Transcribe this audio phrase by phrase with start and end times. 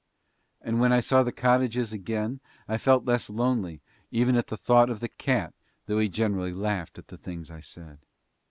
[0.63, 4.89] And when I saw the cottages again I felt less lonely even at the thought
[4.89, 5.53] of the cat
[5.85, 7.99] though he generally laughed at the things I said.